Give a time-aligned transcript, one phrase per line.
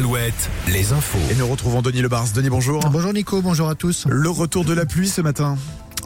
[0.00, 1.18] Alouette, les infos.
[1.30, 2.24] Et nous retrouvons Denis Lebars.
[2.34, 2.80] Denis, bonjour.
[2.88, 4.06] Bonjour Nico, bonjour à tous.
[4.08, 5.58] Le retour de la pluie ce matin.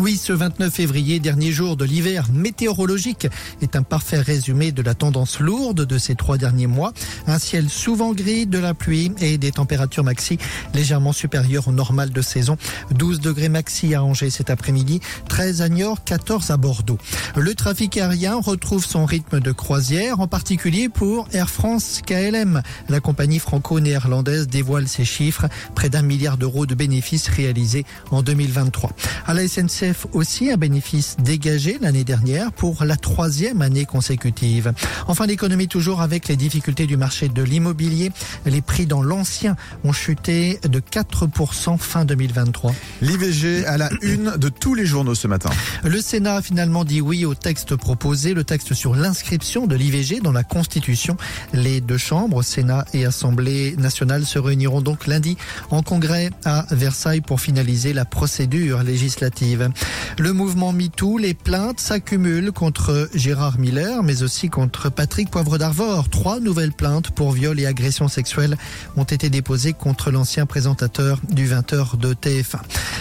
[0.00, 3.26] Oui, ce 29 février, dernier jour de l'hiver météorologique,
[3.60, 6.94] est un parfait résumé de la tendance lourde de ces trois derniers mois.
[7.26, 10.38] Un ciel souvent gris, de la pluie et des températures maxi
[10.72, 12.56] légèrement supérieures au normal de saison.
[12.92, 16.98] 12 degrés maxi à Angers cet après-midi, 13 à Niort, 14 à Bordeaux.
[17.36, 22.62] Le trafic aérien retrouve son rythme de croisière, en particulier pour Air France KLM.
[22.88, 28.92] La compagnie franco-néerlandaise dévoile ses chiffres, près d'un milliard d'euros de bénéfices réalisés en 2023.
[29.26, 34.72] À la SNCF, aussi un bénéfice dégagé l'année dernière pour la troisième année consécutive.
[35.08, 38.12] Enfin, l'économie toujours avec les difficultés du marché de l'immobilier.
[38.46, 42.74] Les prix dans l'ancien ont chuté de 4% fin 2023.
[43.02, 45.50] L'IVG à la une de tous les journaux ce matin.
[45.84, 50.20] Le Sénat a finalement dit oui au texte proposé, le texte sur l'inscription de l'IVG
[50.20, 51.16] dans la Constitution.
[51.52, 55.36] Les deux chambres, Sénat et Assemblée nationale, se réuniront donc lundi
[55.70, 59.69] en congrès à Versailles pour finaliser la procédure législative.
[60.18, 66.08] Le mouvement MeToo, les plaintes s'accumulent contre Gérard Miller, mais aussi contre Patrick Poivre d'Arvor.
[66.08, 68.56] Trois nouvelles plaintes pour viol et agression sexuelle
[68.96, 72.60] ont été déposées contre l'ancien présentateur du 20h de TF1.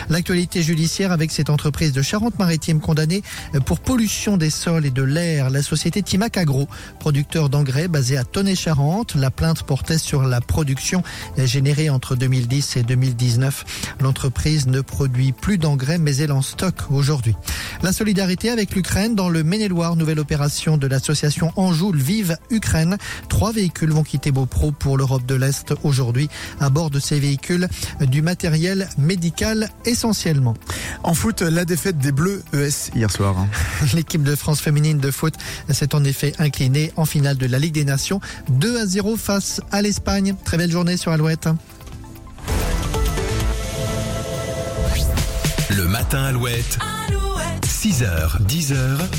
[0.09, 3.21] L'actualité judiciaire avec cette entreprise de Charente-Maritime condamnée
[3.65, 5.51] pour pollution des sols et de l'air.
[5.51, 6.67] La société Timac Agro,
[6.99, 9.13] producteur d'engrais basé à Tonnet-Charente.
[9.13, 11.03] La plainte portait sur la production
[11.37, 13.95] générée entre 2010 et 2019.
[14.01, 17.35] L'entreprise ne produit plus d'engrais, mais elle en stock aujourd'hui.
[17.83, 22.97] La solidarité avec l'Ukraine dans le Maine-et-Loire, nouvelle opération de l'association Anjou Vive Ukraine.
[23.29, 26.29] Trois véhicules vont quitter Beaupro pour l'Europe de l'Est aujourd'hui.
[26.59, 27.67] À bord de ces véhicules,
[28.01, 29.69] du matériel médical
[29.99, 30.53] essentiellement.
[31.03, 33.35] En foot, la défaite des Bleus ES hier soir.
[33.93, 35.33] L'équipe de France féminine de foot
[35.69, 39.59] s'est en effet inclinée en finale de la Ligue des Nations 2 à 0 face
[39.73, 40.35] à l'Espagne.
[40.45, 41.49] Très belle journée sur Alouette.
[45.69, 46.79] Le matin Alouette.
[47.65, 48.99] 6h, 10h.